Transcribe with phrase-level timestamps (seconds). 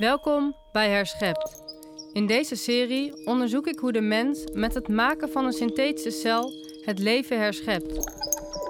[0.00, 1.62] Welkom bij Herschept.
[2.12, 6.52] In deze serie onderzoek ik hoe de mens met het maken van een synthetische cel
[6.84, 8.10] het leven herschept.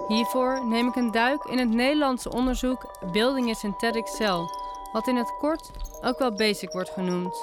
[0.08, 4.40] Hiervoor neem ik een duik in het Nederlandse onderzoek Building a Synthetic Cell,
[4.92, 5.70] wat in het kort
[6.02, 7.34] ook wel BASIC wordt genoemd.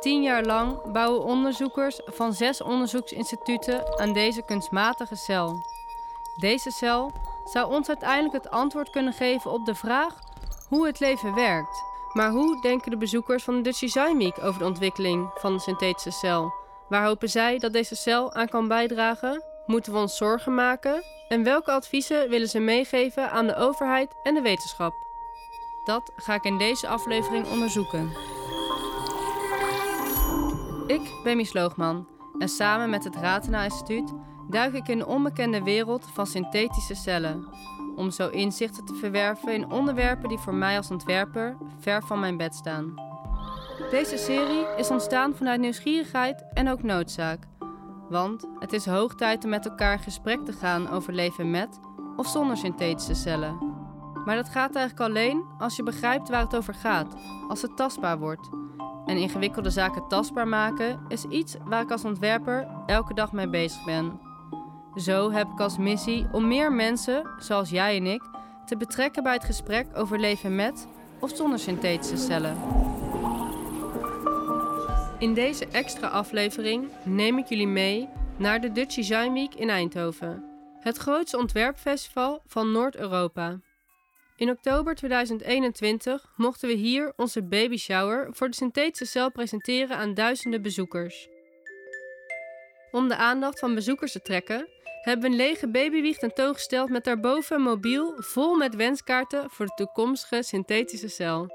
[0.00, 5.62] Tien jaar lang bouwen onderzoekers van zes onderzoeksinstituten aan deze kunstmatige cel.
[6.36, 7.12] Deze cel
[7.44, 10.14] zou ons uiteindelijk het antwoord kunnen geven op de vraag
[10.68, 11.87] hoe het leven werkt.
[12.12, 15.60] Maar hoe denken de bezoekers van de Dutch Design Week over de ontwikkeling van de
[15.60, 16.54] synthetische cel?
[16.88, 19.42] Waar hopen zij dat deze cel aan kan bijdragen?
[19.66, 21.02] Moeten we ons zorgen maken?
[21.28, 24.94] En welke adviezen willen ze meegeven aan de overheid en de wetenschap?
[25.84, 28.12] Dat ga ik in deze aflevering onderzoeken.
[30.86, 34.12] Ik ben Mies Loogman en samen met het Ratena Instituut
[34.50, 37.48] duik ik in de onbekende wereld van synthetische cellen.
[37.98, 42.36] Om zo inzichten te verwerven in onderwerpen die voor mij als ontwerper ver van mijn
[42.36, 42.94] bed staan.
[43.90, 47.38] Deze serie is ontstaan vanuit nieuwsgierigheid en ook noodzaak.
[48.08, 51.80] Want het is hoog tijd om met elkaar in gesprek te gaan over leven met
[52.16, 53.58] of zonder synthetische cellen.
[54.24, 57.16] Maar dat gaat eigenlijk alleen als je begrijpt waar het over gaat,
[57.48, 58.48] als het tastbaar wordt.
[59.06, 63.84] En ingewikkelde zaken tastbaar maken is iets waar ik als ontwerper elke dag mee bezig
[63.84, 64.27] ben.
[64.98, 68.22] Zo heb ik als missie om meer mensen, zoals jij en ik,
[68.66, 70.86] te betrekken bij het gesprek over leven met
[71.20, 72.56] of zonder synthetische cellen.
[75.18, 80.44] In deze extra aflevering neem ik jullie mee naar de Dutch Design Week in Eindhoven,
[80.80, 83.60] het grootste ontwerpfestival van Noord-Europa.
[84.36, 90.14] In oktober 2021 mochten we hier onze baby shower voor de synthetische cel presenteren aan
[90.14, 91.28] duizenden bezoekers.
[92.90, 94.68] Om de aandacht van bezoekers te trekken,
[95.02, 100.42] hebben een lege babywieg tentoongesteld met daarboven een mobiel vol met wenskaarten voor de toekomstige
[100.42, 101.46] synthetische cel.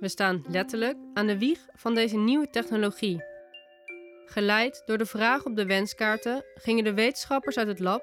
[0.00, 3.24] We staan letterlijk aan de wieg van deze nieuwe technologie.
[4.24, 8.02] Geleid door de vraag op de wenskaarten gingen de wetenschappers uit het lab,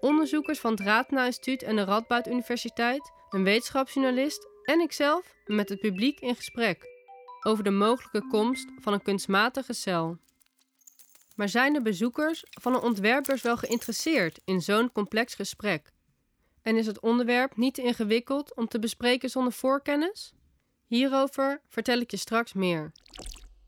[0.00, 5.80] onderzoekers van het Ratena Instituut en de Radboud Universiteit, een wetenschapsjournalist en ikzelf met het
[5.80, 6.94] publiek in gesprek
[7.46, 10.18] over de mogelijke komst van een kunstmatige cel.
[11.36, 15.92] Maar zijn de bezoekers van de ontwerpers wel geïnteresseerd in zo'n complex gesprek?
[16.62, 20.32] En is het onderwerp niet te ingewikkeld om te bespreken zonder voorkennis?
[20.86, 22.92] Hierover vertel ik je straks meer.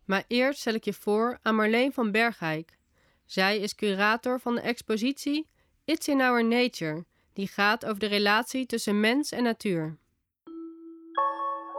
[0.04, 2.78] Maar eerst stel ik je voor aan Marleen van Bergijk.
[3.24, 5.48] Zij is curator van de expositie
[5.84, 9.98] It's in Our Nature, die gaat over de relatie tussen mens en natuur.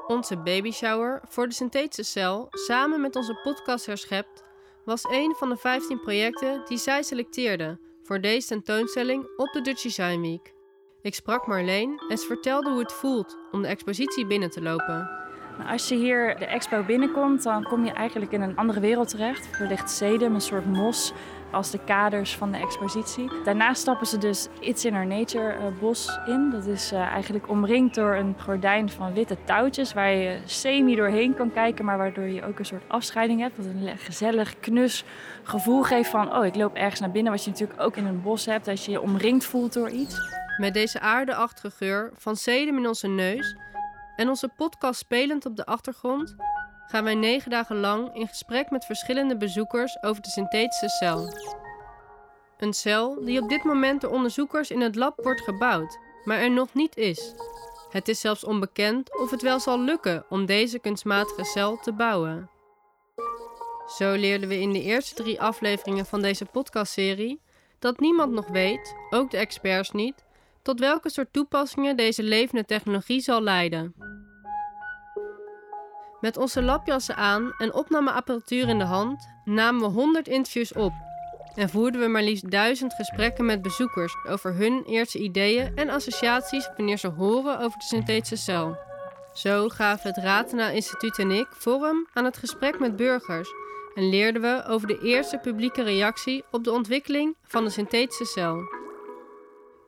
[0.07, 4.43] Onze baby shower voor de synthetische cel, samen met onze podcast Herschept,
[4.85, 9.81] was een van de 15 projecten die zij selecteerde voor deze tentoonstelling op de Dutch
[9.81, 10.53] Design Week.
[11.01, 15.28] Ik sprak Marleen en ze vertelde hoe het voelt om de expositie binnen te lopen.
[15.59, 19.09] Nou, als je hier de expo binnenkomt, dan kom je eigenlijk in een andere wereld
[19.09, 19.59] terecht.
[19.59, 21.13] Er ligt sedum, een soort mos,
[21.51, 23.29] als de kaders van de expositie.
[23.43, 26.49] Daarna stappen ze dus It's in Our Nature uh, bos in.
[26.49, 31.33] Dat is uh, eigenlijk omringd door een gordijn van witte touwtjes waar je semi doorheen
[31.33, 33.57] kan kijken, maar waardoor je ook een soort afscheiding hebt.
[33.57, 35.03] Wat een gezellig, knus
[35.43, 37.31] gevoel geeft van, oh, ik loop ergens naar binnen.
[37.31, 40.17] Wat je natuurlijk ook in een bos hebt, als je je omringd voelt door iets.
[40.57, 43.55] Met deze aardeachtige geur van sedum in onze neus
[44.19, 46.35] en onze podcast spelend op de achtergrond
[46.87, 51.33] gaan wij negen dagen lang in gesprek met verschillende bezoekers over de synthetische cel.
[52.57, 56.51] Een cel die op dit moment door onderzoekers in het lab wordt gebouwd, maar er
[56.51, 57.33] nog niet is.
[57.89, 62.49] Het is zelfs onbekend of het wel zal lukken om deze kunstmatige cel te bouwen.
[63.97, 67.41] Zo leerden we in de eerste drie afleveringen van deze podcastserie
[67.79, 70.25] dat niemand nog weet, ook de experts niet,
[70.61, 73.93] tot welke soort toepassingen deze levende technologie zal leiden.
[76.19, 80.93] Met onze labjassen aan en opnameapparatuur in de hand namen we 100 interviews op
[81.55, 86.69] en voerden we maar liefst duizend gesprekken met bezoekers over hun eerste ideeën en associaties
[86.77, 88.77] wanneer ze horen over de synthetische cel.
[89.33, 93.49] Zo gaven het Ratena Instituut en ik vorm aan het gesprek met burgers
[93.95, 98.78] en leerden we over de eerste publieke reactie op de ontwikkeling van de synthetische cel.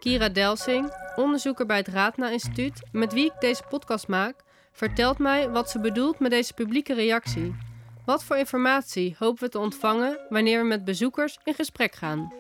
[0.02, 4.36] Kira Delsing, onderzoeker bij het Ratena Instituut, met wie ik deze podcast maak,
[4.72, 7.56] vertelt mij wat ze bedoelt met deze publieke reactie.
[8.06, 12.34] Wat voor informatie hopen we te ontvangen wanneer we met bezoekers in gesprek gaan?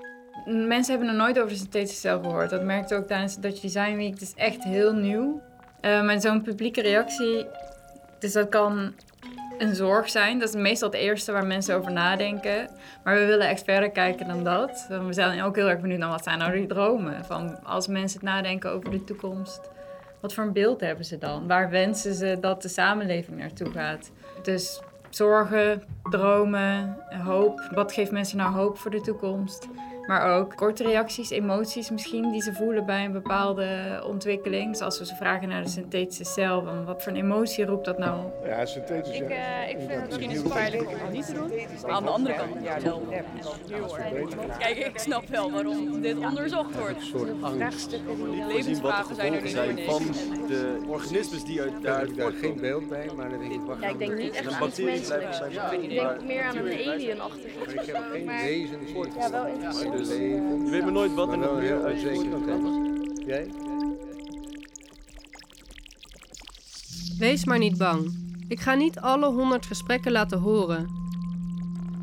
[0.45, 2.49] Mensen hebben nog nooit over de synthetische gehoord.
[2.49, 4.13] Dat merkte ook tijdens de Dutch Design Week.
[4.13, 5.41] Het is echt heel nieuw.
[5.81, 7.45] Uh, maar zo'n publieke reactie,
[8.19, 8.93] dus dat kan
[9.61, 10.39] een zorg zijn.
[10.39, 12.69] Dat is meestal het eerste waar mensen over nadenken.
[13.03, 14.85] Maar we willen echt verder kijken dan dat.
[14.89, 17.25] We zijn ook heel erg benieuwd naar wat zijn nou die dromen.
[17.25, 19.69] Van als mensen het nadenken over de toekomst
[20.21, 21.47] wat voor een beeld hebben ze dan?
[21.47, 24.11] Waar wensen ze dat de samenleving naartoe gaat?
[24.43, 27.69] Dus zorgen, dromen, hoop.
[27.73, 29.67] Wat geeft mensen nou hoop voor de toekomst?
[30.07, 34.77] Maar ook korte reacties, emoties misschien die ze voelen bij een bepaalde ontwikkeling.
[34.77, 36.63] Zoals we ze vragen naar de synthetische cel.
[36.63, 38.19] Van wat voor een emotie roept dat nou?
[38.45, 39.19] Ja, synthetisch.
[39.19, 41.51] Ik, uh, ik vind het misschien niet zo veilig om het niet te doen.
[41.81, 43.07] Maar aan de andere kant, ja, wel.
[44.59, 46.95] Kijk, ik snap wel waarom dit onderzocht wordt.
[46.97, 47.89] Een soort angst.
[47.89, 50.03] De levensvragen zijn er van
[50.47, 52.07] de organismes die uit Daar
[52.41, 55.37] geen beeld bij, maar dan denk ik, wacht Ja, ik denk niet echt aan menselijks.
[55.37, 55.83] zijn.
[55.83, 57.73] Ik denk meer aan een alien-achtig iets.
[57.73, 59.90] Ik heb geen Maar wezen die ja, wel interessant.
[59.99, 60.65] Leven.
[60.65, 61.79] Je weet maar nooit wat er nog meer
[62.45, 62.99] kan.
[63.25, 63.47] Jij?
[67.17, 68.29] Wees maar niet bang.
[68.47, 70.99] Ik ga niet alle 100 gesprekken laten horen.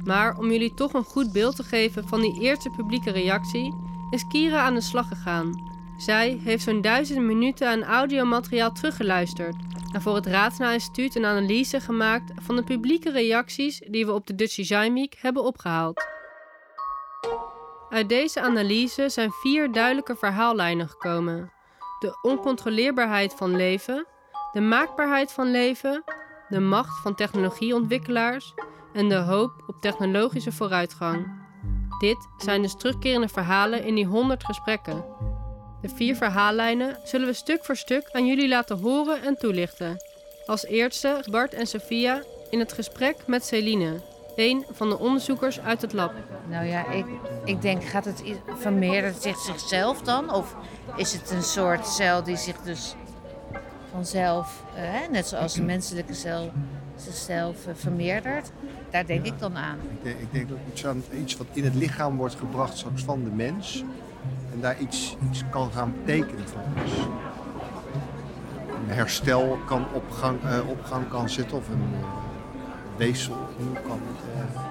[0.05, 3.75] Maar om jullie toch een goed beeld te geven van die eerste publieke reactie,
[4.11, 5.53] is Kira aan de slag gegaan.
[5.99, 9.57] Zij heeft zo'n duizend minuten aan audiomateriaal teruggeluisterd
[9.93, 14.27] en voor het Raadsnaar Instituut een analyse gemaakt van de publieke reacties die we op
[14.27, 16.18] de Dutch Design Week hebben opgehaald.
[17.91, 21.53] Uit deze analyse zijn vier duidelijke verhaallijnen gekomen:
[21.99, 24.07] de oncontroleerbaarheid van leven,
[24.53, 26.05] de maakbaarheid van leven,
[26.49, 28.55] de macht van technologieontwikkelaars
[28.93, 31.47] en de hoop op technologische vooruitgang.
[31.99, 35.05] Dit zijn dus terugkerende verhalen in die 100 gesprekken.
[35.81, 39.97] De vier verhaallijnen zullen we stuk voor stuk aan jullie laten horen en toelichten.
[40.47, 44.01] Als eerste Bart en Sophia in het gesprek met Celine,
[44.39, 46.13] een van de onderzoekers uit het lab.
[46.49, 47.07] Nou ja, ik,
[47.45, 48.23] ik denk, gaat het
[48.57, 50.33] vermeerdert het zich zichzelf dan?
[50.33, 50.57] Of
[50.97, 52.95] is het een soort cel die zich dus
[53.91, 56.53] vanzelf, eh, hè, net zoals een menselijke cel
[56.97, 58.51] zichzelf eh, vermeerdert?
[58.91, 59.79] Daar denk ik dan aan.
[59.91, 63.03] Ik denk, ik denk dat iets, aan, iets wat in het lichaam wordt gebracht straks
[63.03, 63.85] van de mens.
[64.53, 66.93] En daar iets, iets kan gaan betekenen voor ons.
[68.67, 72.18] Een herstel kan op gang, eh, op gang kan zitten of een uh,
[72.99, 74.01] weefsel opnieuw kan
[74.35, 74.63] eh,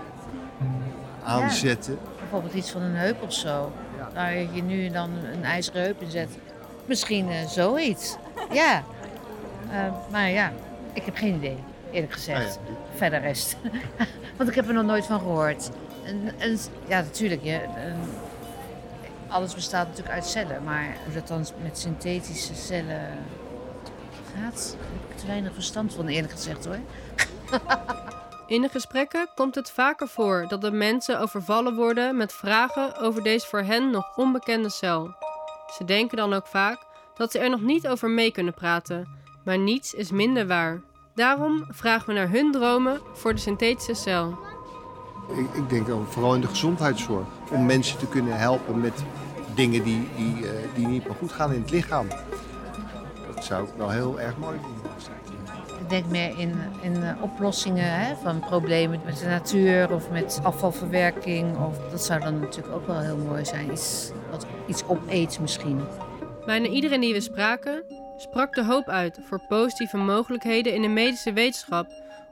[1.23, 1.97] aanzetten.
[2.19, 3.71] Bijvoorbeeld iets van een heup of zo.
[4.13, 6.29] Waar je nu dan een ijzeren heup in zet.
[6.85, 8.15] Misschien eh, zoiets.
[8.51, 8.83] Ja.
[9.71, 10.51] Eh, maar ja,
[10.93, 11.57] ik heb geen idee,
[11.91, 12.59] eerlijk gezegd.
[12.63, 13.57] Nou Verder rest.
[14.37, 15.69] Want ik heb er nog nooit van gehoord.
[16.05, 16.57] En, en
[16.87, 17.43] ja, natuurlijk.
[17.43, 17.59] Je,
[19.27, 20.63] alles bestaat natuurlijk uit cellen.
[20.63, 23.09] Maar hoe dat dan met synthetische cellen
[24.35, 26.79] gaat, daar heb ik te weinig verstand van, eerlijk gezegd hoor.
[28.47, 33.23] In de gesprekken komt het vaker voor dat de mensen overvallen worden met vragen over
[33.23, 35.15] deze voor hen nog onbekende cel.
[35.77, 36.85] Ze denken dan ook vaak
[37.15, 39.07] dat ze er nog niet over mee kunnen praten,
[39.43, 40.81] maar niets is minder waar.
[41.15, 44.37] Daarom vragen we naar hun dromen voor de synthetische cel.
[45.29, 47.27] Ik, ik denk vooral in de gezondheidszorg.
[47.51, 49.03] Om mensen te kunnen helpen met
[49.55, 52.07] dingen die, die, eh, die niet meer goed gaan in het lichaam.
[53.35, 54.91] Dat zou ik wel heel erg mooi vinden.
[55.79, 61.57] Ik denk meer in, in oplossingen hè, van problemen met de natuur of met afvalverwerking.
[61.57, 63.71] Of, dat zou dan natuurlijk ook wel heel mooi zijn.
[63.71, 64.45] Iets, wat,
[65.11, 65.81] iets misschien.
[66.45, 67.83] Bijna iedereen die we spraken,
[68.17, 71.87] sprak de hoop uit voor positieve mogelijkheden in de medische wetenschap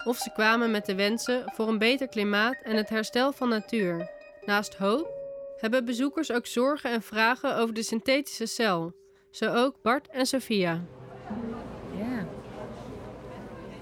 [0.06, 4.09] of ze kwamen met de wensen voor een beter klimaat en het herstel van natuur.
[4.45, 5.07] Naast hoop
[5.59, 8.94] hebben bezoekers ook zorgen en vragen over de synthetische cel.
[9.31, 10.81] Zo ook Bart en Sophia.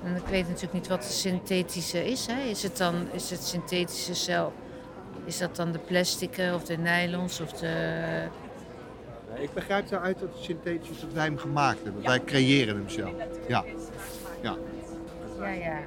[0.04, 2.26] En ik weet natuurlijk niet wat de synthetische is.
[2.26, 2.42] Hè.
[2.42, 4.54] Is het dan is het synthetische cel?
[5.26, 8.28] Is dat dan de plastic eh, of de nylons of de...
[9.40, 12.04] Ik begrijp daaruit dat het synthetisch is dat wij hem gemaakt hebben.
[12.04, 13.14] Wij creëren hem zelf.
[13.48, 13.64] Ja.
[14.42, 14.56] ja.
[15.40, 15.80] Ja, ja.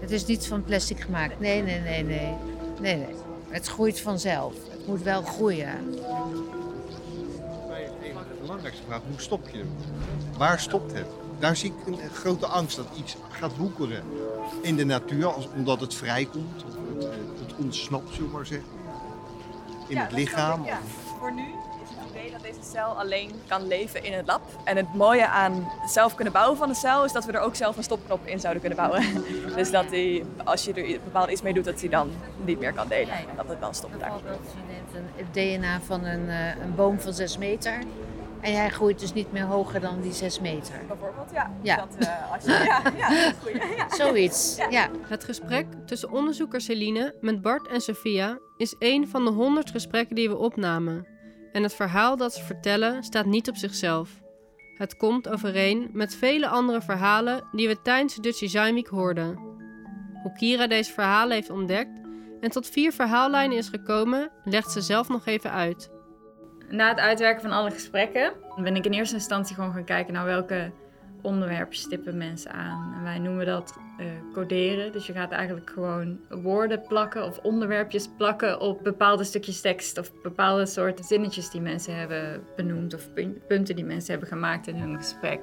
[0.00, 1.40] Het is niet van plastic gemaakt.
[1.40, 2.34] Nee, nee, nee, nee.
[2.80, 3.14] Nee, nee.
[3.48, 4.54] Het groeit vanzelf.
[4.70, 5.94] Het moet wel groeien.
[7.68, 9.70] Bij van de belangrijkste vraag, hoe stop je hem?
[10.38, 11.06] Waar stopt het?
[11.42, 14.04] Daar zie ik een grote angst dat iets gaat woekeren
[14.60, 16.64] in de natuur, als, omdat het vrijkomt.
[16.64, 18.68] Of het, eh, het ontsnapt, zullen we maar zeggen.
[19.86, 20.64] In het lichaam.
[20.64, 20.78] Ja,
[21.18, 24.40] voor nu is het idee dat deze cel alleen kan leven in het lab.
[24.64, 27.54] En het mooie aan zelf kunnen bouwen van een cel is dat we er ook
[27.54, 29.02] zelf een stopknop in zouden kunnen bouwen.
[29.56, 32.10] Dus dat die, als je er bepaald iets mee doet, dat hij dan
[32.44, 33.14] niet meer kan delen.
[33.14, 34.10] En dat het dan stopt daar.
[34.10, 37.78] Bijvoorbeeld, je neemt een, het DNA van een, eh, een boom van 6 meter.
[38.42, 40.74] En hij groeit dus niet meer hoger dan die 6 meter.
[40.88, 41.52] Bijvoorbeeld, ja.
[41.62, 41.76] Ja.
[41.76, 43.88] Dat, eh, als je, ja, ja.
[43.96, 44.88] Zoiets, ja.
[45.06, 50.16] Het gesprek tussen onderzoeker Celine met Bart en Sophia is één van de honderd gesprekken
[50.16, 51.06] die we opnamen.
[51.52, 54.20] En het verhaal dat ze vertellen staat niet op zichzelf.
[54.74, 59.36] Het komt overeen met vele andere verhalen die we tijdens de Dutch Design Week hoorden.
[60.22, 62.00] Hoe Kira deze verhalen heeft ontdekt
[62.40, 65.90] en tot vier verhaallijnen is gekomen, legt ze zelf nog even uit.
[66.72, 70.24] Na het uitwerken van alle gesprekken ben ik in eerste instantie gewoon gaan kijken naar
[70.24, 70.70] welke
[71.22, 72.94] onderwerpen stippen mensen aan.
[72.96, 74.92] En wij noemen dat eh, coderen.
[74.92, 80.12] Dus je gaat eigenlijk gewoon woorden plakken of onderwerpjes plakken op bepaalde stukjes tekst of
[80.22, 84.76] bepaalde soorten zinnetjes die mensen hebben benoemd of pun- punten die mensen hebben gemaakt in
[84.76, 85.40] hun gesprek.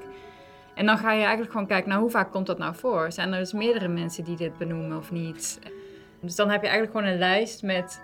[0.75, 3.12] En dan ga je eigenlijk gewoon kijken, nou hoe vaak komt dat nou voor?
[3.12, 5.59] Zijn er dus meerdere mensen die dit benoemen of niet?
[6.21, 8.01] Dus dan heb je eigenlijk gewoon een lijst met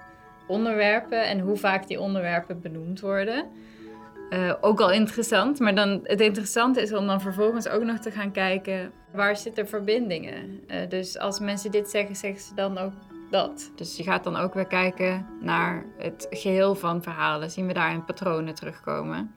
[0.48, 3.46] onderwerpen en hoe vaak die onderwerpen benoemd worden.
[4.30, 8.12] Eh, ook al interessant, maar dan, het interessante is om dan vervolgens ook nog te
[8.12, 10.60] gaan kijken waar zitten verbindingen.
[10.68, 12.94] Eh, dus als mensen dit zeggen, zeggen ze dan ook
[13.30, 13.72] dat.
[13.76, 17.52] Dus je gaat dan ook weer kijken naar het geheel van verhalen.
[17.52, 19.36] Zien we daarin patronen terugkomen?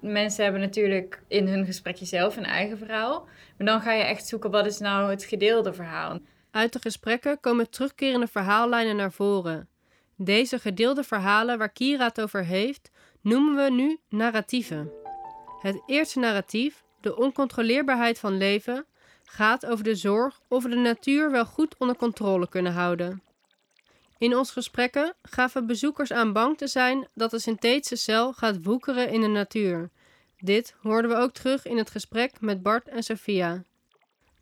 [0.00, 3.28] Mensen hebben natuurlijk in hun gesprekje zelf een eigen verhaal.
[3.56, 6.18] Maar dan ga je echt zoeken wat is nou het gedeelde verhaal.
[6.50, 9.68] Uit de gesprekken komen terugkerende verhaallijnen naar voren.
[10.24, 14.90] Deze gedeelde verhalen waar Kira het over heeft, noemen we nu narratieven.
[15.60, 18.86] Het eerste narratief, de oncontroleerbaarheid van leven,
[19.24, 23.22] gaat over de zorg of we de natuur wel goed onder controle kunnen houden.
[24.18, 29.10] In onze gesprekken gaven bezoekers aan bang te zijn dat de synthetische cel gaat woekeren
[29.10, 29.90] in de natuur.
[30.38, 33.64] Dit hoorden we ook terug in het gesprek met Bart en Sophia.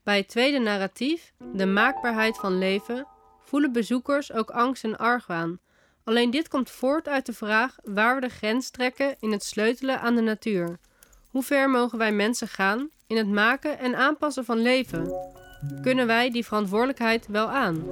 [0.02, 3.06] Bij het tweede narratief, de maakbaarheid van leven,
[3.40, 5.60] voelen bezoekers ook angst en argwaan.
[6.10, 10.00] Alleen dit komt voort uit de vraag waar we de grens trekken in het sleutelen
[10.00, 10.78] aan de natuur.
[11.28, 15.12] Hoe ver mogen wij mensen gaan in het maken en aanpassen van leven?
[15.82, 17.84] Kunnen wij die verantwoordelijkheid wel aan?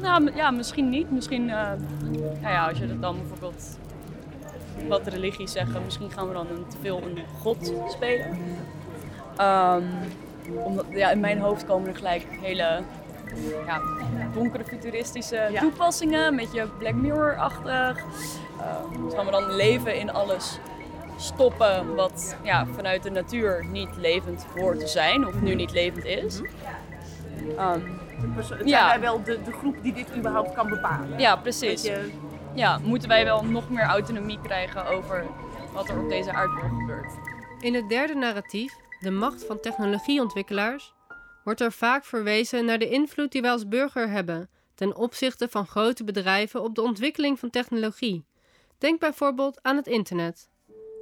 [0.00, 1.10] Nou, ja, misschien niet.
[1.10, 1.72] Misschien, eh,
[2.40, 3.78] nou ja, als je het dan bijvoorbeeld
[4.88, 8.38] wat religies zeggen, misschien gaan we dan te veel een god spelen.
[9.36, 9.84] Ehm,
[10.64, 12.82] omdat, ja, in mijn hoofd komen er gelijk hele
[13.66, 13.80] ja,
[14.34, 18.04] donkere futuristische toepassingen, een beetje Black Mirror-achtig.
[19.14, 20.58] Gaan we dan leven in alles
[21.16, 26.04] stoppen wat ja, vanuit de natuur niet levend hoort te zijn of nu niet levend
[26.04, 26.40] is.
[27.56, 27.80] Ehm,
[28.40, 28.86] Zijn Ja.
[28.88, 31.18] wij wel de, de groep die dit überhaupt kan bepalen?
[31.18, 31.82] ja, precies.
[31.82, 32.10] Je-
[32.54, 35.24] Ja, moeten wij wel nog meer autonomie krijgen over
[35.72, 37.12] wat er op deze aardbol gebeurt.
[37.60, 40.94] In het derde narratief, de macht van technologieontwikkelaars,
[41.44, 45.66] wordt er vaak verwezen naar de invloed die wij als burger hebben ten opzichte van
[45.66, 48.24] grote bedrijven op de ontwikkeling van technologie.
[48.78, 50.48] Denk bijvoorbeeld aan het internet.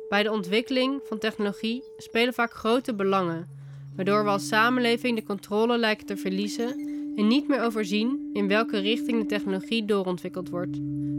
[0.09, 3.49] Bij de ontwikkeling van technologie spelen vaak grote belangen,
[3.97, 6.69] waardoor we als samenleving de controle lijken te verliezen
[7.17, 10.77] en niet meer overzien in welke richting de technologie doorontwikkeld wordt.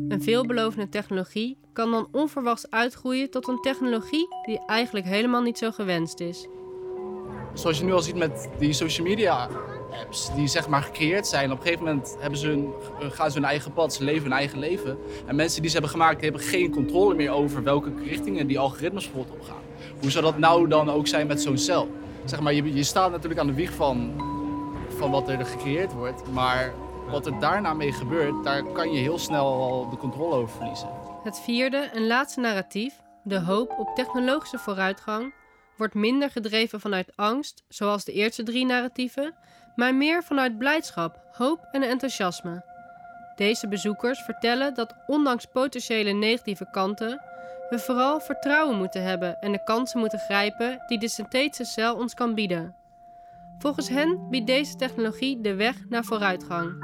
[0.08, 5.72] Een veelbelovende technologie kan dan onverwachts uitgroeien tot een technologie die eigenlijk helemaal niet zo
[5.72, 6.48] gewenst is.
[7.54, 9.50] Zoals je nu al ziet met die social media
[10.02, 11.52] apps die zeg maar gecreëerd zijn.
[11.52, 14.38] Op een gegeven moment hebben ze eh, gaan ze hun eigen pad, ze leven hun
[14.38, 14.98] eigen leven.
[15.26, 19.06] En mensen die ze hebben gemaakt, hebben geen controle meer over welke richtingen die algoritmes
[19.06, 19.62] bijvoorbeeld opgaan.
[20.02, 21.90] Hoe zou dat nou dan ook zijn met zo'n cel?
[22.26, 24.12] Zeg maar, je, je staat natuurlijk aan de wieg van,
[24.98, 26.32] van wat er gecreëerd wordt.
[26.32, 26.74] Maar
[27.10, 30.90] wat er daarna mee gebeurt, daar kan je heel snel al de controle over verliezen.
[31.24, 35.34] Het vierde en laatste narratief, de hoop op technologische vooruitgang,
[35.80, 39.36] wordt minder gedreven vanuit angst, zoals de eerste drie narratieven,
[39.76, 42.64] maar meer vanuit blijdschap, hoop en enthousiasme.
[43.36, 47.22] Deze bezoekers vertellen dat ondanks potentiële negatieve kanten,
[47.70, 52.14] we vooral vertrouwen moeten hebben en de kansen moeten grijpen die de synthetische cel ons
[52.14, 52.76] kan bieden.
[53.58, 56.80] Volgens hen biedt deze technologie de weg naar vooruitgang.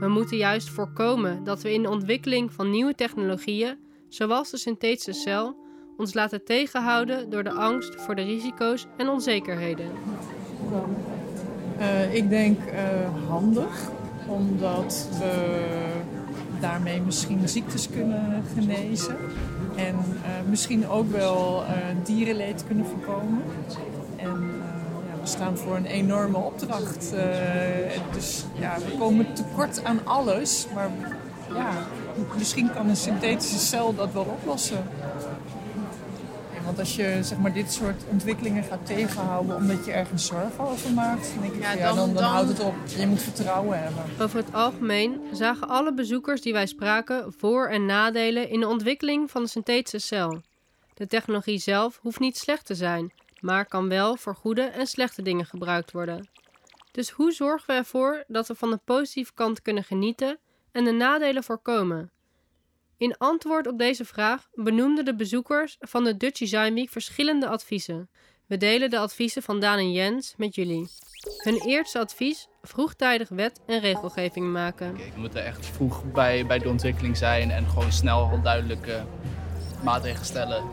[0.00, 5.12] We moeten juist voorkomen dat we in de ontwikkeling van nieuwe technologieën, zoals de synthetische
[5.12, 5.65] cel,
[5.96, 9.86] ons laten tegenhouden door de angst voor de risico's en onzekerheden.
[11.78, 12.82] Eh, ik denk eh,
[13.28, 13.90] handig,
[14.26, 15.64] omdat we
[16.60, 19.16] daarmee misschien ziektes kunnen genezen.
[19.76, 21.64] En eh, misschien ook wel
[22.04, 23.42] dierenleed kunnen voorkomen.
[24.16, 24.32] En
[25.20, 27.12] we staan voor een enorme opdracht.
[28.12, 30.66] Dus ja, we komen tekort aan alles.
[30.74, 30.90] Maar
[31.54, 31.70] ja,
[32.36, 34.84] misschien kan een synthetische cel dat wel oplossen.
[36.76, 40.92] Want als je zeg maar, dit soort ontwikkelingen gaat tegenhouden omdat je ergens zorgen over
[40.92, 42.74] maakt, dan denk ik Ja, van, ja, dan- dan, dan, dan- houdt het op.
[42.98, 44.04] Je moet vertrouwen hebben.
[44.20, 49.30] Over het algemeen zagen alle bezoekers die wij spraken voor- en nadelen in de ontwikkeling
[49.30, 50.40] van de synthetische cel.
[50.94, 55.22] De technologie zelf hoeft niet slecht te zijn, maar kan wel voor goede en slechte
[55.22, 56.28] dingen gebruikt worden.
[56.92, 60.38] Dus hoe zorgen we ervoor dat we van de positieve kant kunnen genieten
[60.72, 62.10] en de nadelen voorkomen?
[62.98, 68.08] In antwoord op deze vraag benoemden de bezoekers van de Dutch Design Week verschillende adviezen.
[68.46, 70.88] We delen de adviezen van Daan en Jens met jullie.
[71.36, 74.94] Hun eerste advies: vroegtijdig wet en regelgeving maken.
[74.94, 79.02] We moeten echt vroeg bij, bij de ontwikkeling zijn en gewoon snel al duidelijk, eh,
[79.84, 80.64] maatregelen stellen.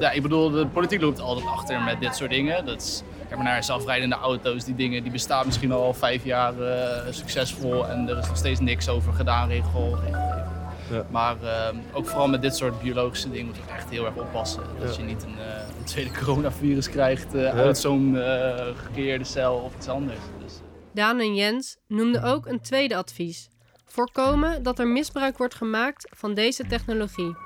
[0.00, 0.10] Ja.
[0.10, 2.66] ik bedoel, de politiek loopt altijd achter met dit soort dingen.
[2.66, 6.60] Dat is, kijk maar naar zelfrijdende auto's, die dingen die bestaan misschien al vijf jaar
[6.60, 9.98] eh, succesvol en er is nog steeds niks over gedaan, regel.
[10.90, 11.06] Ja.
[11.10, 14.62] Maar eh, ook vooral met dit soort biologische dingen moet je echt heel erg oppassen.
[14.80, 17.50] Dat je niet een, eh, een tweede coronavirus krijgt eh, Ja.
[17.52, 20.18] uit zo'n eh, gecreëerde cel of iets anders.
[20.42, 20.52] Dus,
[20.94, 23.48] Daan en Jens noemden ook een tweede advies.
[23.86, 27.36] Voorkomen dat er misbruik wordt gemaakt van deze technologie.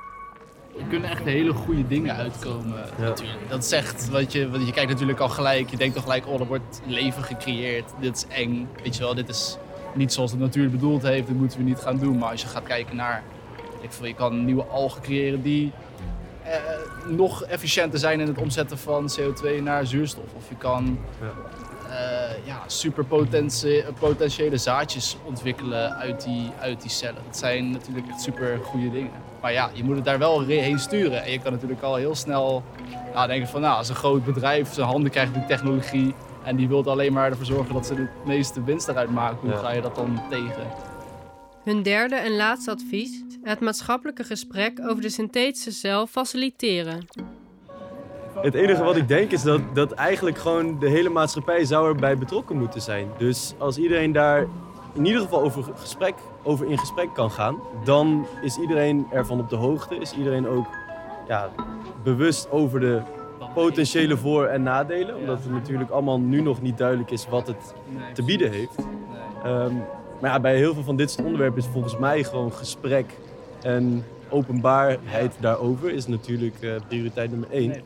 [0.78, 3.48] Er kunnen echt hele goede dingen uitkomen natuurlijk.
[3.48, 6.40] Dat zegt, wat je, want je kijkt natuurlijk al gelijk, je denkt al gelijk, oh
[6.40, 9.56] er wordt leven gecreëerd, dit is eng, weet je wel, dit is
[9.96, 12.18] niet zoals de natuur bedoeld heeft, dit moeten we niet gaan doen.
[12.18, 13.22] Maar als je gaat kijken naar,
[13.80, 15.72] ik veel, je kan nieuwe algen creëren die
[16.44, 16.52] eh,
[17.08, 20.34] nog efficiënter zijn in het omzetten van CO2 naar zuurstof.
[20.36, 20.98] Of je kan
[21.90, 27.22] eh, ja, super potentie- potentiële zaadjes ontwikkelen uit die, uit die cellen.
[27.26, 29.10] Dat zijn natuurlijk echt super goede dingen.
[29.40, 31.24] Maar ja, je moet het daar wel heen sturen.
[31.24, 32.62] En je kan natuurlijk al heel snel
[33.14, 36.14] nadenken van, nou, als een groot bedrijf zijn handen krijgt die technologie
[36.46, 39.50] en die wil alleen maar ervoor zorgen dat ze de meeste winst eruit maken, hoe
[39.50, 39.56] Ja.
[39.56, 40.66] ga je dat dan tegen?
[41.64, 47.06] Hun derde en laatste advies: het maatschappelijke gesprek over de synthetische cel faciliteren.
[48.42, 52.18] Het enige wat ik denk is dat, dat eigenlijk gewoon de hele maatschappij zou erbij
[52.18, 53.08] betrokken moeten zijn.
[53.18, 54.46] Dus als iedereen daar
[54.94, 59.48] in ieder geval over, gesprek, over in gesprek kan gaan, dan is iedereen ervan op
[59.50, 59.96] de hoogte.
[59.96, 60.66] Is iedereen ook
[61.28, 61.50] ja,
[62.02, 63.02] bewust over de
[63.64, 65.16] potentiële voor- en nadelen.
[65.16, 67.74] Omdat het natuurlijk allemaal nu nog niet duidelijk is wat het
[68.14, 68.76] te bieden heeft.
[69.44, 69.74] Ehm,
[70.20, 73.06] maar ja, bij heel veel van dit soort onderwerpen is volgens mij gewoon gesprek
[73.62, 77.82] en openbaarheid daarover is natuurlijk eh, prioriteit nummer één.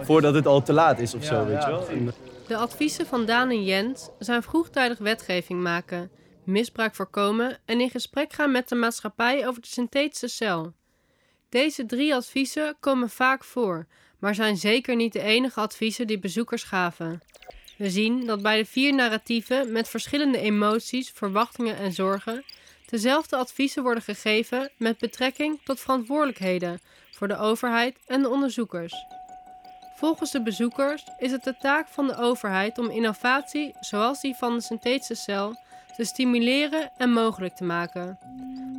[0.00, 1.88] Voordat het al te laat is of zo, weet je wel.
[1.88, 2.12] En,
[2.46, 6.10] De adviezen van Daan en Jens zijn vroegtijdig wetgeving maken,
[6.44, 10.72] misbruik voorkomen en in gesprek gaan met de maatschappij over de synthetische cel.
[11.48, 13.86] Deze drie adviezen komen vaak voor,
[14.22, 17.22] maar zijn zeker niet de enige adviezen die bezoekers gaven.
[17.76, 22.44] We zien dat bij de vier narratieven met verschillende emoties, verwachtingen en zorgen
[22.86, 28.94] dezelfde adviezen worden gegeven met betrekking tot verantwoordelijkheden voor de overheid en de onderzoekers.
[29.96, 34.54] Volgens de bezoekers is het de taak van de overheid om innovatie, zoals die van
[34.54, 35.56] de synthetische cel,
[35.96, 38.18] te stimuleren en mogelijk te maken.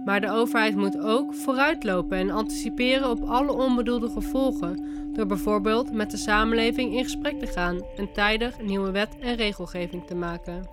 [0.06, 6.12] Maar de overheid moet ook vooruitlopen en anticiperen op alle onbedoelde gevolgen, door bijvoorbeeld met
[6.12, 10.70] de samenleving in gesprek te gaan en tijdig nieuwe wet en regelgeving te maken.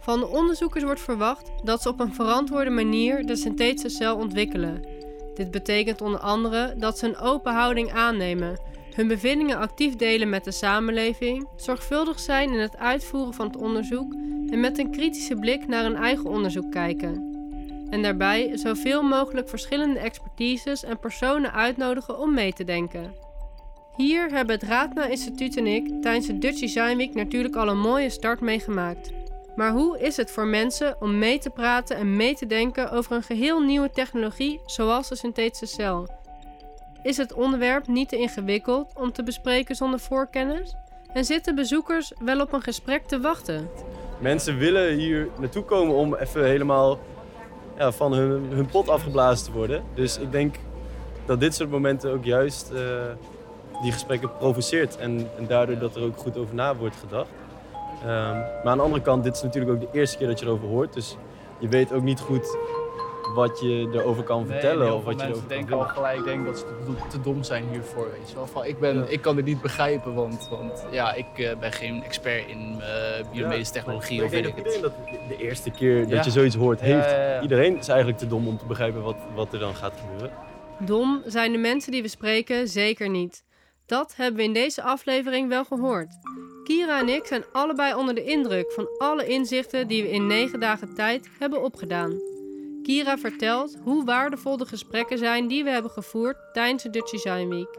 [0.00, 4.84] Van de onderzoekers wordt verwacht dat ze op een verantwoorde manier de synthetische cel ontwikkelen.
[5.34, 8.58] Dit betekent onder andere dat ze een open houding aannemen,
[8.94, 14.12] hun bevindingen actief delen met de samenleving, zorgvuldig zijn in het uitvoeren van het onderzoek
[14.50, 17.33] en met een kritische blik naar hun eigen onderzoek kijken.
[17.94, 23.14] En daarbij zoveel mogelijk verschillende expertises en personen uitnodigen om mee te denken.
[23.96, 27.78] Hier hebben het Raadna Instituut en ik tijdens de Dutch Design Week natuurlijk al een
[27.78, 29.12] mooie start meegemaakt.
[29.56, 33.12] Maar hoe is het voor mensen om mee te praten en mee te denken over
[33.12, 36.08] een geheel nieuwe technologie zoals de synthetische cel?
[37.02, 40.74] Is het onderwerp niet te ingewikkeld om te bespreken zonder voorkennis?
[41.12, 43.68] En zitten bezoekers wel op een gesprek te wachten?
[44.24, 46.98] mensen willen hier naartoe komen om even helemaal
[47.78, 49.82] ja, van hun, hun pot afgeblazen te worden.
[49.94, 50.54] Dus ik denk
[51.26, 52.80] dat dit soort momenten ook juist eh,
[53.82, 54.96] die gesprekken provoceert.
[54.96, 57.28] En, en daardoor dat er ook goed over na wordt gedacht.
[58.02, 60.46] Ehm, maar aan de andere kant, dit is natuurlijk ook de eerste keer dat je
[60.46, 60.92] erover hoort.
[60.92, 61.16] Dus
[61.58, 62.56] je weet ook niet goed
[63.34, 64.86] wat je erover kan vertellen.
[64.86, 67.20] heel of wat je mensen erover kan denken al gelijk denken dat ze te, te
[67.20, 68.10] dom zijn hiervoor.
[68.18, 68.46] Weet je wel.
[68.46, 72.02] Van, ik, ben, ik kan dit niet begrijpen, want, want ja, ik eh, ben geen
[72.04, 74.82] expert in eh, biomedische technologie of ik weet denk ik dat het.
[74.82, 74.92] iedereen
[75.28, 76.06] dat de eerste keer Ja.
[76.16, 77.10] dat je zoiets hoort Ja, heeft.
[77.10, 77.40] ja, ja.
[77.42, 80.36] Iedereen is eigenlijk te dom om te begrijpen wat, wat er dan gaat gebeuren.
[80.78, 83.42] Dom zijn de mensen die we spreken zeker niet.
[83.86, 86.08] Dat hebben we in deze aflevering wel gehoord.
[86.64, 90.60] Kira en ik zijn allebei onder de indruk van alle inzichten die we in negen
[90.60, 92.12] dagen tijd hebben opgedaan.
[92.84, 97.48] Kira vertelt hoe waardevol de gesprekken zijn die we hebben gevoerd tijdens de Dutch Design
[97.48, 97.78] Week.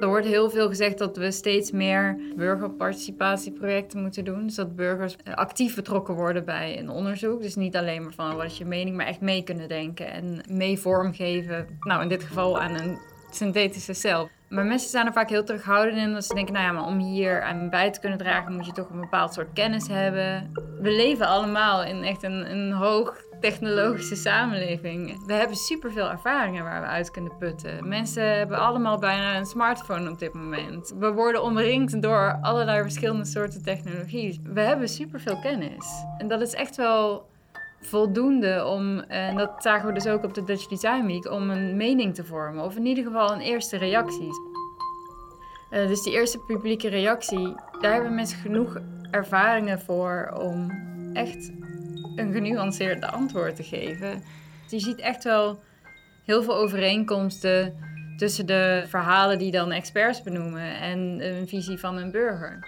[0.00, 4.46] Er wordt heel veel gezegd dat we steeds meer burgerparticipatieprojecten moeten doen.
[4.46, 7.42] Dus dat burgers eh, actief betrokken worden bij een onderzoek.
[7.42, 10.40] Dus niet alleen maar van wat is je mening, maar echt mee kunnen denken en
[10.50, 11.78] mee vormgeven.
[11.80, 12.98] Nou, in dit geval aan een
[13.30, 14.28] synthetische cel.
[14.48, 16.12] Maar mensen zijn er vaak heel terughoudend in.
[16.12, 18.72] Dat ze denken, nou ja, maar om hier aan bij te kunnen dragen moet je
[18.72, 20.52] toch een bepaald soort kennis hebben.
[20.80, 25.26] We leven allemaal in echt een, een hoog technologische samenleving.
[25.26, 27.88] We hebben superveel ervaringen waar we uit kunnen putten.
[27.88, 30.94] Mensen hebben allemaal bijna een smartphone op dit moment.
[30.98, 34.40] We worden omringd door allerlei verschillende soorten technologie.
[34.44, 35.86] We hebben superveel kennis.
[36.18, 37.28] En dat is echt wel
[37.80, 41.76] voldoende om, en dat zagen we dus ook op de Dutch Design Week, om een
[41.76, 42.64] mening te vormen.
[42.64, 44.30] Of in ieder geval een eerste reactie.
[45.70, 48.76] Eh, dus die eerste publieke reactie, daar hebben mensen genoeg
[49.10, 50.70] ervaringen voor om
[51.12, 51.52] echt
[52.16, 54.22] een genuanceerd antwoord te geven.
[54.68, 55.60] Je ziet echt wel
[56.24, 57.74] heel veel overeenkomsten
[58.16, 62.58] tussen de verhalen die dan experts benoemen en een visie van een burger.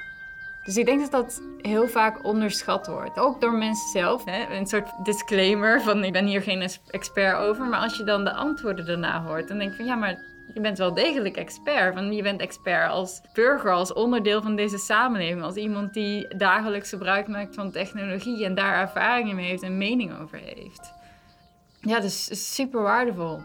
[0.64, 3.18] Dus ik denk dat dat heel vaak onderschat wordt.
[3.18, 4.24] Ook door mensen zelf.
[4.24, 4.57] Hè?
[4.57, 7.66] Een soort disclaimer van ik ben hier geen expert over.
[7.66, 10.18] Maar als je dan de antwoorden daarna hoort, dan denk je van ja, maar
[10.54, 12.14] je bent wel degelijk expert.
[12.14, 15.42] Je bent expert als burger, als onderdeel van deze samenleving.
[15.42, 20.20] Als iemand die dagelijks gebruik maakt van technologie en daar ervaringen mee heeft en mening
[20.20, 20.92] over heeft.
[21.80, 23.40] Ja, dus super waardevol.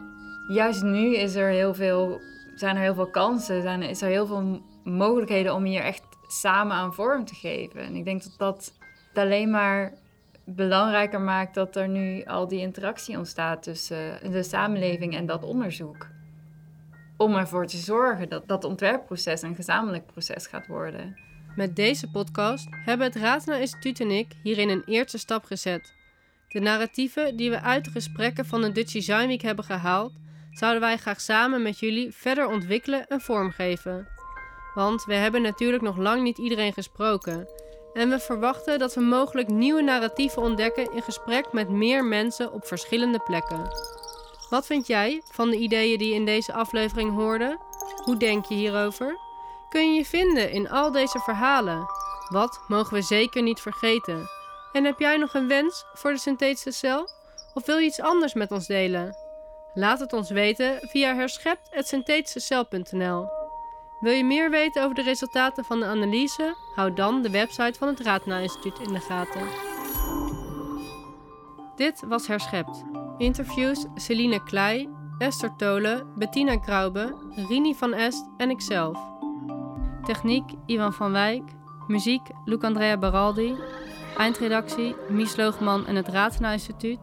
[0.47, 2.21] Juist nu is er heel veel,
[2.55, 6.75] zijn er heel veel kansen, zijn, is er heel veel mogelijkheden om hier echt samen
[6.75, 7.81] aan vorm te geven.
[7.81, 8.73] En ik denk dat dat
[9.13, 9.93] alleen maar
[10.45, 16.07] belangrijker maakt dat er nu al die interactie ontstaat tussen de samenleving en dat onderzoek.
[17.17, 21.17] Om ervoor te zorgen dat dat ontwerpproces een gezamenlijk proces gaat worden.
[21.55, 25.93] Met deze podcast hebben het Ratena Instituut en ik hierin een eerste stap gezet.
[26.47, 30.13] De narratieven die we uit de gesprekken van de Dutch Design Week hebben gehaald,
[30.51, 34.07] zouden wij graag samen met jullie verder ontwikkelen en vormgeven.
[34.73, 37.47] Want we hebben natuurlijk nog lang niet iedereen gesproken.
[37.93, 42.65] En we verwachten dat we mogelijk nieuwe narratieven ontdekken in gesprek met meer mensen op
[42.65, 43.69] verschillende plekken.
[44.49, 47.57] Wat vind jij van de ideeën die je in deze aflevering hoorde?
[48.03, 49.17] Hoe denk je hierover?
[49.69, 51.85] Kun je je vinden in al deze verhalen?
[52.29, 54.29] Wat mogen we zeker niet vergeten?
[54.71, 57.09] En heb jij nog een wens voor de synthetische cel?
[57.53, 59.15] Of wil je iets anders met ons delen?
[59.73, 63.29] Laat het ons weten via herschept.synthetischecel.nl.
[63.99, 66.55] Wil je meer weten over de resultaten van de analyse?
[66.75, 69.47] Houd dan de website van het Raadna Instituut in de gaten.
[71.75, 72.96] Dit was Herschept.
[73.17, 74.87] Interviews Celine Klei,
[75.19, 77.15] Esther Tolen, Bettina Graube,
[77.49, 78.97] Rini van Est en ikzelf.
[80.03, 81.43] Techniek Ivan van Wijk.
[81.87, 83.55] Muziek Luc-Andrea Baraldi.
[84.17, 86.99] Eindredactie Mies Loogman en het Raadna Instituut.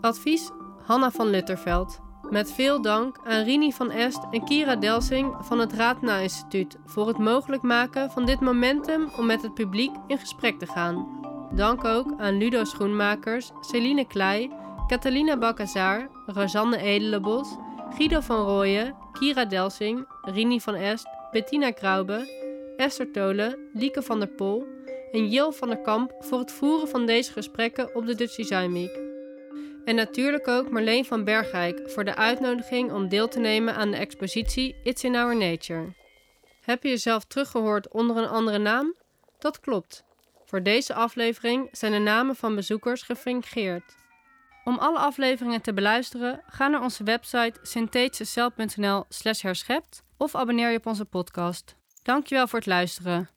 [0.00, 0.50] Advies
[0.86, 2.00] Hanna van Lutterveld.
[2.30, 7.06] Met veel dank aan Rini van Est en Kira Delsing van het Raadna Instituut voor
[7.06, 11.06] het mogelijk maken van dit momentum om met het publiek in gesprek te gaan.
[11.52, 14.50] Dank ook aan Ludo Schoenmakers, Celine Klei,
[14.88, 17.48] Catalina Bakazar, Rosanne Edelenbos,
[17.96, 22.26] Guido van Rooyen, Kira Delsing, Rini van Est, Bettina Kraube,
[22.78, 24.66] Esther Tolen, Lieke van der Pol
[25.12, 28.72] en Jil van der Kamp voor het voeren van deze gesprekken op de Dutch Design
[28.72, 29.00] Week.
[29.84, 33.96] En natuurlijk ook Marleen van Bergijk voor de uitnodiging om deel te nemen aan de
[33.96, 35.94] expositie It's in Our Nature.
[36.60, 38.94] Heb je jezelf teruggehoord onder een andere naam?
[39.38, 40.04] Dat klopt.
[40.44, 43.96] Voor deze aflevering zijn de namen van bezoekers gefingeerd.
[44.68, 50.76] Om alle afleveringen te beluisteren, ga naar onze website synthetischecel.nl slash herschept of abonneer je
[50.76, 51.76] op onze podcast.
[52.02, 53.28] Dankjewel voor het luisteren.